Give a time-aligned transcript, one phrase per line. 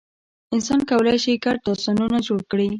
[0.55, 2.67] انسان کولی شي ګډ داستانونه جوړ کړي.